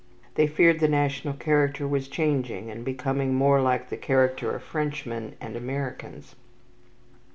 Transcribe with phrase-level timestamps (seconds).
[0.33, 5.35] They feared the national character was changing, and becoming more like the character of Frenchmen
[5.39, 6.33] and Americans.